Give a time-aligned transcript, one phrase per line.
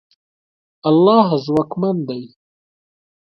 [0.89, 2.23] الله ځواکمن دی.